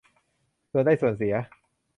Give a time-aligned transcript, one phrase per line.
[0.71, 1.35] ส่วนได้ส่วนเสีย